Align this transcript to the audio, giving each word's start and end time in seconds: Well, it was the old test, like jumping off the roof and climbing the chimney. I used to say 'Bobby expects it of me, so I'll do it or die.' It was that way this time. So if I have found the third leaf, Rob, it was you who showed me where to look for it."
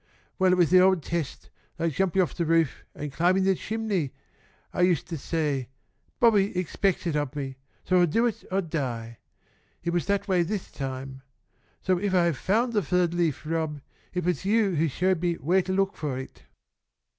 Well, 0.39 0.51
it 0.51 0.55
was 0.57 0.71
the 0.71 0.79
old 0.81 1.03
test, 1.03 1.51
like 1.77 1.93
jumping 1.93 2.23
off 2.23 2.33
the 2.33 2.43
roof 2.47 2.83
and 2.95 3.13
climbing 3.13 3.43
the 3.43 3.53
chimney. 3.53 4.13
I 4.73 4.81
used 4.81 5.05
to 5.09 5.15
say 5.15 5.69
'Bobby 6.19 6.57
expects 6.57 7.05
it 7.05 7.15
of 7.15 7.35
me, 7.35 7.57
so 7.83 7.99
I'll 7.99 8.07
do 8.07 8.25
it 8.25 8.43
or 8.51 8.61
die.' 8.61 9.19
It 9.83 9.91
was 9.93 10.07
that 10.07 10.27
way 10.27 10.41
this 10.41 10.71
time. 10.71 11.21
So 11.83 11.99
if 11.99 12.15
I 12.15 12.23
have 12.25 12.37
found 12.39 12.73
the 12.73 12.81
third 12.81 13.13
leaf, 13.13 13.45
Rob, 13.45 13.79
it 14.11 14.25
was 14.25 14.43
you 14.43 14.73
who 14.73 14.87
showed 14.87 15.21
me 15.21 15.35
where 15.35 15.61
to 15.61 15.71
look 15.71 15.95
for 15.95 16.17
it." 16.17 16.45